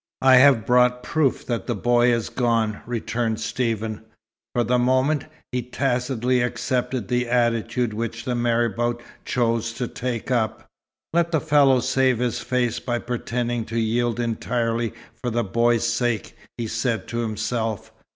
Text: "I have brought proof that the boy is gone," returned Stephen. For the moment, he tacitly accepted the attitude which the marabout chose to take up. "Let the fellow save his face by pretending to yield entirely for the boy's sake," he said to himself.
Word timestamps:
"I 0.23 0.37
have 0.37 0.65
brought 0.65 1.03
proof 1.03 1.45
that 1.45 1.67
the 1.67 1.75
boy 1.75 2.11
is 2.11 2.29
gone," 2.29 2.81
returned 2.87 3.39
Stephen. 3.39 4.01
For 4.55 4.63
the 4.63 4.79
moment, 4.79 5.25
he 5.51 5.61
tacitly 5.61 6.41
accepted 6.41 7.07
the 7.07 7.29
attitude 7.29 7.93
which 7.93 8.25
the 8.25 8.33
marabout 8.33 8.99
chose 9.25 9.71
to 9.73 9.87
take 9.87 10.31
up. 10.31 10.65
"Let 11.13 11.31
the 11.31 11.39
fellow 11.39 11.81
save 11.81 12.17
his 12.17 12.39
face 12.39 12.79
by 12.79 12.97
pretending 12.97 13.63
to 13.65 13.77
yield 13.79 14.19
entirely 14.19 14.91
for 15.21 15.29
the 15.29 15.43
boy's 15.43 15.87
sake," 15.87 16.35
he 16.57 16.65
said 16.65 17.07
to 17.09 17.19
himself. 17.19 17.93